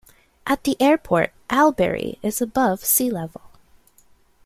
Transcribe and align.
At 0.47 0.63
the 0.63 0.75
airport, 0.81 1.31
Albury 1.51 2.17
is 2.23 2.41
above 2.41 2.83
sea 2.83 3.11
level. 3.11 3.41